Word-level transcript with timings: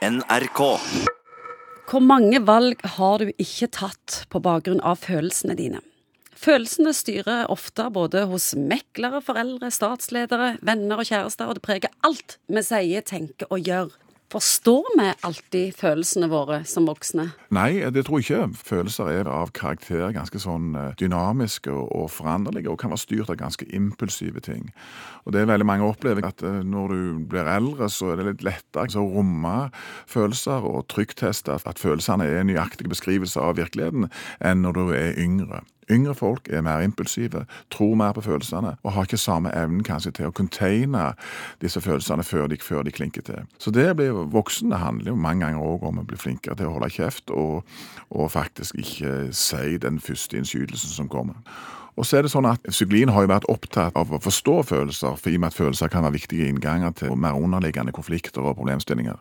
NRK. 0.00 0.60
Hvor 1.90 2.00
mange 2.00 2.38
valg 2.48 2.80
har 2.96 3.20
du 3.20 3.34
ikke 3.34 3.66
tatt 3.76 4.22
på 4.32 4.40
bakgrunn 4.40 4.80
av 4.80 5.02
følelsene 5.02 5.52
dine? 5.58 5.82
Følelsene 6.40 6.94
styrer 6.96 7.50
ofte 7.52 7.84
både 7.92 8.22
hos 8.30 8.54
meklere, 8.56 9.20
foreldre, 9.20 9.68
statsledere, 9.68 10.54
venner 10.64 11.02
og 11.02 11.10
kjærester, 11.10 11.50
og 11.50 11.58
det 11.58 11.64
preger 11.66 11.92
alt 12.06 12.38
vi 12.48 12.62
sier, 12.64 13.04
tenker 13.04 13.52
og 13.52 13.60
gjør. 13.68 13.92
Forstår 14.30 14.84
vi 14.94 15.08
alltid 15.26 15.72
følelsene 15.74 16.28
våre 16.30 16.60
som 16.68 16.84
voksne? 16.86 17.24
Nei, 17.50 17.80
det 17.90 18.04
tror 18.06 18.20
jeg 18.20 18.28
ikke. 18.28 18.60
Følelser 18.68 19.08
er 19.10 19.30
av 19.30 19.50
karakter 19.56 20.12
ganske 20.14 20.38
sånn 20.38 20.68
eh, 20.78 20.92
dynamiske 21.00 21.72
og 21.74 22.06
foranderlige, 22.14 22.70
og 22.70 22.78
kan 22.78 22.94
være 22.94 23.02
styrt 23.02 23.32
av 23.34 23.40
ganske 23.40 23.66
impulsive 23.74 24.38
ting. 24.46 24.68
Og 25.26 25.34
det 25.34 25.42
er 25.42 25.50
veldig 25.50 25.66
mange 25.66 25.88
opplever 25.88 26.28
at 26.28 26.44
eh, 26.46 26.60
når 26.62 26.94
du 26.94 27.26
blir 27.32 27.50
eldre, 27.50 27.90
så 27.90 28.12
er 28.12 28.20
det 28.20 28.28
litt 28.28 28.46
lettere 28.46 29.02
å 29.02 29.10
romme 29.16 29.56
følelser 30.06 30.62
og 30.62 30.86
trykkteste 30.94 31.58
at 31.58 31.82
følelsene 31.82 32.30
er 32.30 32.46
nøyaktige 32.46 32.94
beskrivelser 32.94 33.50
av 33.50 33.58
virkeligheten 33.58 34.12
enn 34.38 34.62
når 34.62 34.78
du 34.78 34.84
er 34.94 35.18
yngre. 35.18 35.64
Yngre 35.90 36.14
folk 36.14 36.48
er 36.50 36.62
mer 36.62 36.84
impulsive, 36.84 37.44
tror 37.70 37.94
mer 37.98 38.12
på 38.16 38.24
følelsene 38.24 38.76
og 38.82 38.92
har 38.92 39.08
ikke 39.08 39.20
samme 39.20 39.52
evnen 39.56 39.82
kanskje 39.86 40.12
til 40.20 40.30
å 40.30 40.34
containe 40.36 41.10
disse 41.62 41.80
følelsene 41.82 42.24
før 42.26 42.46
de, 42.50 42.60
før 42.62 42.86
de 42.86 42.94
klinker 42.94 43.26
til. 43.26 43.48
Så 43.58 43.72
det 43.74 43.88
å 43.90 43.96
bli 43.98 44.08
voksen 44.10 44.72
handler 44.72 45.12
jo 45.12 45.18
mange 45.18 45.46
ganger 45.46 45.66
òg 45.66 45.88
om 45.90 46.00
å 46.02 46.06
bli 46.06 46.18
flinkere 46.20 46.58
til 46.58 46.70
å 46.70 46.76
holde 46.76 46.92
kjeft 46.94 47.34
og, 47.34 47.66
og 48.10 48.30
faktisk 48.30 48.78
ikke 48.78 49.30
si 49.34 49.76
den 49.82 50.00
første 50.00 50.40
innskytelsen 50.40 50.94
som 50.94 51.10
kommer. 51.10 51.42
Og 52.00 52.06
så 52.08 52.16
er 52.16 52.24
det 52.24 52.30
sånn 52.32 52.48
at 52.48 52.64
Psykologien 52.64 53.10
har 53.12 53.26
jo 53.26 53.28
vært 53.28 53.48
opptatt 53.52 53.96
av 53.98 54.08
å 54.08 54.20
forstå 54.24 54.54
følelser, 54.70 55.18
for 55.20 55.28
i 55.28 55.36
og 55.36 55.42
med 55.42 55.52
at 55.52 55.58
følelser 55.58 55.90
kan 55.92 56.06
være 56.06 56.16
viktige 56.16 56.46
innganger 56.48 56.94
til 56.96 57.12
mer 57.12 57.36
underliggende 57.36 57.92
konflikter 57.92 58.40
og 58.40 58.56
problemstillinger. 58.56 59.18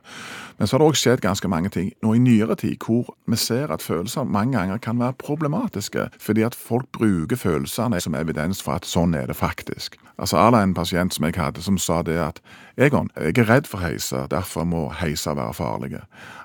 Men 0.55 0.67
så 0.67 0.77
har 0.77 0.83
det 0.85 0.87
òg 0.87 0.99
skjedd 0.99 1.23
ganske 1.25 1.51
mange 1.51 1.73
ting 1.75 1.91
nå 1.99 2.13
i 2.15 2.23
nyere 2.23 2.55
tid 2.59 2.79
hvor 2.79 3.11
vi 3.27 3.39
ser 3.39 3.73
at 3.75 3.83
følelser 3.83 4.23
mange 4.23 4.55
ganger 4.55 4.79
kan 4.79 4.99
være 4.99 5.19
problematiske, 5.19 6.07
fordi 6.23 6.47
at 6.47 6.55
folk 6.55 6.87
bruker 6.95 7.35
følelsene 7.39 7.99
som 7.99 8.15
evidens 8.15 8.63
for 8.63 8.79
at 8.79 8.87
sånn 8.87 9.17
er 9.19 9.27
det 9.27 9.35
faktisk. 9.35 9.99
Altså 10.19 10.39
Alla 10.39 10.63
en 10.63 10.73
pasient 10.75 11.15
som 11.15 11.25
jeg 11.27 11.35
hadde, 11.39 11.61
som 11.63 11.77
sa 11.79 12.01
det 12.03 12.17
at 12.19 12.41
Egon, 12.79 13.09
jeg 13.19 13.35
er 13.37 13.47
redd 13.49 13.67
for 13.67 13.83
heiser, 13.83 14.27
derfor 14.31 14.63
må 14.63 14.85
heiser 15.01 15.35
være 15.35 15.53
farlige. 15.53 15.99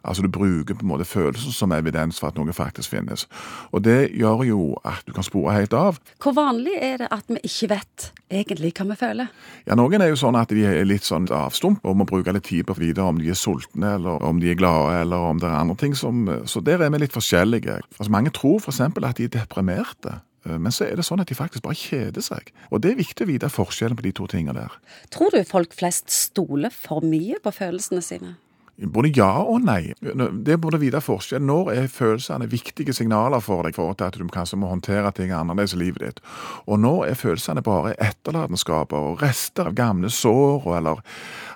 Altså 0.04 0.22
Du 0.22 0.28
bruker 0.28 0.74
på 0.74 0.82
en 0.82 0.88
måte 0.88 1.04
følelser 1.04 1.52
som 1.54 1.72
evidens 1.72 2.19
for 2.20 2.28
at 2.28 2.38
noe 2.38 2.52
faktisk 2.52 2.91
finnes. 2.91 3.26
Og 3.72 3.84
det 3.84 4.10
gjør 4.14 4.42
jo 4.46 4.60
at 4.84 5.02
du 5.06 5.12
kan 5.12 5.26
spore 5.26 5.54
helt 5.54 5.72
av. 5.72 5.98
Hvor 6.25 6.33
vanlig 6.33 6.72
er 6.80 7.03
det 7.03 7.11
at 7.12 7.27
vi 7.28 7.36
ikke 7.44 7.67
vet 7.75 8.05
egentlig 8.33 8.70
hva 8.78 8.86
vi 8.89 8.94
føler? 8.97 9.33
Ja, 9.69 9.77
Noen 9.77 10.00
er 10.00 10.08
jo 10.08 10.17
sånn 10.17 10.39
at 10.41 10.55
de 10.56 10.62
er 10.64 10.86
litt 10.89 11.05
sånn 11.05 11.27
avstump 11.28 11.84
og 11.84 11.98
må 12.00 12.06
bruke 12.08 12.33
litt 12.33 12.47
tid 12.48 12.64
på 12.64 12.72
å 12.72 12.81
vite 12.81 13.05
om 13.05 13.19
de 13.20 13.28
er 13.28 13.36
sultne, 13.36 13.98
eller 13.98 14.25
om 14.25 14.41
de 14.41 14.48
er 14.48 14.56
glade, 14.56 15.03
eller 15.03 15.27
om 15.28 15.42
det 15.42 15.50
er 15.50 15.58
andre 15.58 15.77
ting 15.83 15.92
som 15.92 16.25
Så 16.48 16.62
der 16.64 16.81
er 16.81 16.92
vi 16.94 17.03
litt 17.03 17.12
forskjellige. 17.12 17.77
Altså 17.98 18.12
Mange 18.12 18.33
tror 18.33 18.56
f.eks. 18.62 18.81
at 18.81 19.20
de 19.20 19.28
er 19.28 19.34
deprimerte. 19.36 20.22
Men 20.44 20.72
så 20.72 20.86
er 20.89 20.97
det 20.97 21.05
sånn 21.05 21.20
at 21.20 21.28
de 21.28 21.36
faktisk 21.36 21.64
bare 21.64 21.77
kjeder 21.77 22.25
seg. 22.25 22.50
Og 22.70 22.81
det 22.84 22.92
er 22.92 23.00
viktig 23.00 23.25
å 23.25 23.28
vite 23.28 23.53
forskjellen 23.53 23.97
på 23.97 24.05
de 24.05 24.12
to 24.16 24.28
tingene 24.28 24.56
der. 24.56 24.72
Tror 25.12 25.33
du 25.33 25.44
folk 25.48 25.77
flest 25.77 26.12
stoler 26.12 26.72
for 26.72 27.05
mye 27.05 27.36
på 27.44 27.53
følelsene 27.53 28.05
sine? 28.05 28.34
Både 28.75 29.12
ja 29.14 29.30
og 29.39 29.62
nei. 29.62 29.92
Det 30.00 30.56
burde 30.58 30.80
vite 30.83 30.98
forskjell. 31.05 31.42
Når 31.47 31.70
er 31.77 31.91
følelsene 31.92 32.48
viktige 32.50 32.94
signaler 32.97 33.42
for 33.44 33.62
deg 33.62 33.77
for 33.77 33.94
at 33.94 34.19
du 34.19 34.27
kanskje 34.34 34.58
må 34.58 34.70
håndtere 34.72 35.12
ting 35.14 35.31
annerledes 35.31 35.77
i 35.77 35.78
livet 35.78 36.03
ditt? 36.03 36.22
Og 36.66 36.81
når 36.83 37.05
er 37.12 37.19
følelsene 37.20 37.62
bare 37.62 37.94
etterlatenskaper 38.03 39.11
og 39.12 39.22
rester 39.22 39.70
av 39.70 39.77
gamle 39.78 40.11
sår, 40.11 40.66
eller 40.81 41.03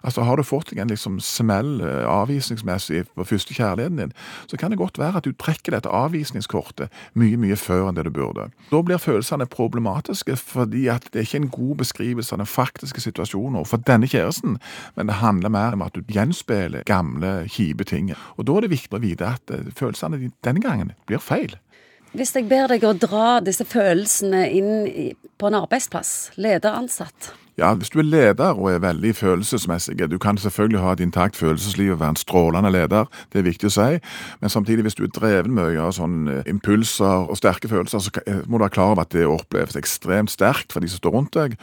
altså 0.06 0.22
har 0.28 0.38
du 0.38 0.47
fått 0.47 0.70
deg 0.70 0.84
en 0.84 0.92
liksom 0.92 1.19
smell 1.25 1.83
avvisningsmessig 1.83 3.02
på 3.10 3.27
første 3.27 3.56
kjærligheten 3.56 3.98
din, 3.98 4.14
så 4.47 4.60
kan 4.60 4.70
det 4.70 4.78
godt 4.78 5.00
være 5.03 5.19
at 5.19 5.27
du 5.27 5.34
trekker 5.34 5.75
dette 5.75 5.91
avvisningskortet 5.91 6.94
mye, 7.19 7.41
mye 7.41 7.58
før 7.58 7.88
enn 7.88 7.98
det 7.98 8.06
du 8.06 8.12
burde. 8.14 8.47
Da 8.70 8.82
blir 8.84 9.03
følelsene 9.03 9.48
problematiske 9.50 10.38
fordi 10.38 10.87
at 10.92 11.10
det 11.10 11.25
er 11.25 11.26
ikke 11.26 11.42
en 11.42 11.50
god 11.59 11.75
beskrivelse 11.82 12.37
av 12.37 12.44
den 12.44 12.53
faktiske 12.53 13.03
situasjonen 13.03 13.66
for 13.66 13.82
denne 13.91 14.06
kjæresten, 14.06 14.60
men 14.94 15.10
det 15.10 15.19
handler 15.19 15.50
mer 15.50 15.75
om 15.75 15.82
at 15.82 15.98
du 15.98 16.06
gjenspeiler 16.15 16.87
gamle 16.87 17.07
gamle, 17.08 17.48
kjipe 17.48 17.84
ting. 17.84 18.12
Og 18.36 18.46
Da 18.46 18.56
er 18.56 18.60
det 18.66 18.70
viktig 18.70 18.96
å 18.96 19.02
vite 19.02 19.26
at 19.26 19.50
følelsene 19.74 20.19
dine 20.19 20.32
denne 20.42 20.60
gangen 20.60 20.92
blir 21.06 21.19
feil. 21.19 21.56
Hvis 22.12 22.34
jeg 22.34 22.48
ber 22.48 22.69
deg 22.69 22.84
å 22.84 22.94
dra 22.96 23.41
disse 23.44 23.64
følelsene 23.69 24.46
inn 24.50 25.14
på 25.38 25.47
en 25.48 25.58
arbeidsplass, 25.58 26.32
lederansatt, 26.36 27.34
ja, 27.58 27.72
hvis 27.74 27.91
du 27.91 27.98
er 27.98 28.06
leder 28.06 28.54
og 28.54 28.70
er 28.70 28.82
veldig 28.82 29.14
følelsesmessig 29.16 29.98
Du 30.10 30.19
kan 30.19 30.38
selvfølgelig 30.38 30.80
ha 30.80 30.92
et 30.92 31.00
intakt 31.00 31.36
følelsesliv 31.36 31.92
og 31.92 32.00
være 32.00 32.14
en 32.14 32.16
strålende 32.16 32.70
leder, 32.70 33.04
det 33.32 33.41
er 33.41 33.46
viktig 33.46 33.69
å 33.69 33.74
si. 33.74 33.98
Men 34.41 34.52
samtidig, 34.52 34.84
hvis 34.86 34.94
du 34.94 35.04
er 35.04 35.12
dreven 35.14 35.54
mye 35.56 35.80
av 35.82 35.92
sånne 35.97 36.42
impulser 36.47 37.26
og 37.28 37.36
sterke 37.38 37.68
følelser, 37.68 37.98
så 37.98 38.12
må 38.47 38.58
du 38.58 38.64
være 38.64 38.76
klar 38.76 38.92
over 38.94 39.02
at 39.02 39.12
det 39.12 39.26
oppleves 39.26 39.76
ekstremt 39.76 40.30
sterkt 40.30 40.72
for 40.72 40.84
de 40.84 40.91
som 40.92 41.02
står 41.02 41.14
rundt 41.16 41.34
deg, 41.34 41.58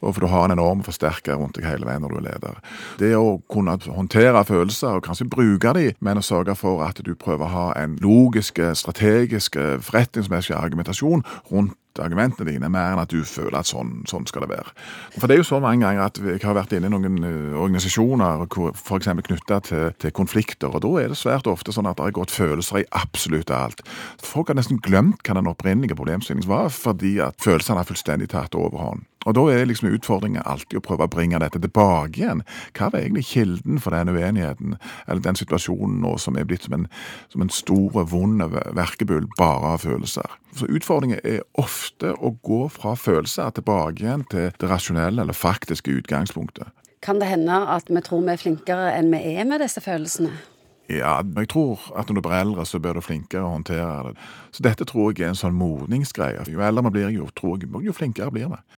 og 0.00 0.14
for 0.14 0.24
du 0.24 0.30
har 0.30 0.46
en 0.46 0.56
enorm 0.56 0.84
forsterker 0.86 1.40
rundt 1.40 1.58
deg 1.58 1.66
hele 1.66 1.88
veien 1.88 2.04
når 2.04 2.14
du 2.14 2.20
er 2.20 2.26
leder. 2.28 2.62
Det 3.02 3.12
å 3.18 3.40
kunne 3.50 3.76
håndtere 3.90 4.44
følelser, 4.46 5.00
og 5.00 5.06
kanskje 5.08 5.28
bruke 5.30 5.74
dem, 5.76 5.98
men 6.00 6.20
å 6.20 6.24
sørge 6.24 6.54
for 6.58 6.84
at 6.86 7.02
du 7.04 7.14
prøver 7.18 7.48
å 7.48 7.54
ha 7.54 7.68
en 7.80 7.98
logisk, 8.02 8.62
strategisk, 8.78 9.58
forretningsmessig 9.82 10.54
argumentasjon 10.56 11.26
rundt 11.50 11.74
argumentene 12.04 12.48
dine, 12.50 12.70
mer 12.72 12.94
enn 12.94 13.02
at 13.02 13.12
du 13.12 13.20
føler 13.26 13.60
at 13.60 13.68
sånn, 13.68 14.00
sånn, 14.10 14.26
skal 14.30 14.46
det 14.46 14.50
være. 14.52 14.74
For 15.16 15.26
det 15.26 15.36
er 15.36 15.42
jo 15.42 15.48
så 15.50 15.60
mange 15.62 15.84
ganger 15.84 16.06
at 16.06 16.20
jeg 16.22 16.42
har 16.44 16.56
vært 16.56 16.74
inne 16.76 16.90
i 16.90 16.94
noen 16.94 17.20
organisasjoner 17.60 18.46
f.eks. 18.46 19.10
knytta 19.28 19.60
til, 19.68 19.86
til, 20.00 20.14
konflikter, 20.16 20.72
og 20.72 20.84
da 20.84 20.94
er 21.02 21.12
det 21.12 21.20
svært 21.20 21.50
ofte 21.50 21.74
sånn 21.74 21.90
at 21.90 21.98
det 22.00 22.08
har 22.08 22.18
gått 22.20 22.34
følelser 22.34 22.82
i 22.82 22.88
absolutt 22.96 23.52
alt. 23.54 23.84
Folk 24.24 24.52
har 24.52 24.58
nesten 24.60 24.80
glemt 24.82 25.24
hva 25.26 25.38
den 25.38 25.50
opprinnelige 25.50 25.98
problemstillingen 25.98 26.50
var, 26.50 26.70
fordi 26.74 27.18
at 27.24 27.38
følelsene 27.42 27.82
har 27.82 27.88
fullstendig 27.88 28.30
tatt 28.32 28.58
overhånd. 28.58 29.09
Og 29.28 29.34
Da 29.36 29.42
er 29.52 29.66
liksom 29.68 29.90
utfordringen 29.92 30.42
alltid 30.48 30.78
å 30.78 30.84
prøve 30.84 31.04
å 31.04 31.12
bringe 31.12 31.38
dette 31.42 31.60
tilbake 31.60 32.22
igjen. 32.22 32.40
Hva 32.72 32.88
var 32.88 33.02
egentlig 33.02 33.26
kilden 33.28 33.80
for 33.82 33.92
den 33.92 34.08
uenigheten, 34.08 34.78
eller 35.06 35.20
den 35.20 35.36
situasjonen 35.36 35.98
nå 36.00 36.14
som 36.18 36.38
er 36.40 36.46
blitt 36.48 36.64
som 36.64 36.78
en, 36.78 36.86
som 37.28 37.44
en 37.44 37.52
stor, 37.52 38.00
vond 38.08 38.40
verkebyll 38.76 39.28
bare 39.36 39.74
av 39.74 39.84
følelser? 39.84 40.38
Så 40.56 40.70
Utfordringen 40.72 41.20
er 41.24 41.42
ofte 41.60 42.14
å 42.16 42.32
gå 42.42 42.62
fra 42.72 42.94
følelser 42.96 43.52
tilbake 43.58 44.06
igjen 44.06 44.24
til 44.32 44.54
det 44.56 44.70
rasjonelle 44.70 45.20
eller 45.20 45.36
faktiske 45.36 45.92
utgangspunktet. 46.00 46.72
Kan 47.04 47.20
det 47.20 47.28
hende 47.28 47.60
at 47.76 47.88
vi 47.88 48.00
tror 48.04 48.24
vi 48.24 48.32
er 48.32 48.40
flinkere 48.40 48.88
enn 48.96 49.12
vi 49.12 49.20
er 49.36 49.44
med 49.48 49.60
disse 49.60 49.80
følelsene? 49.84 50.32
Ja, 50.90 51.20
jeg 51.22 51.48
tror 51.52 51.84
at 51.96 52.08
når 52.08 52.18
du 52.18 52.24
blir 52.24 52.40
eldre, 52.40 52.64
så 52.66 52.80
blir 52.82 52.96
du 52.98 53.04
flinkere 53.04 53.44
å 53.46 53.52
håndtere 53.54 54.10
det. 54.10 54.26
Så 54.50 54.64
dette 54.66 54.88
tror 54.88 55.12
jeg 55.12 55.28
er 55.28 55.30
en 55.34 55.38
sånn 55.38 55.54
modningsgreie. 55.54 56.42
Jo 56.50 56.64
eldre 56.66 56.88
vi 56.88 56.94
blir, 56.96 57.12
jo, 57.14 57.28
tror 57.36 57.60
jeg, 57.60 57.70
jo 57.86 57.94
flinkere 57.94 58.32
blir 58.34 58.50
vi. 58.50 58.60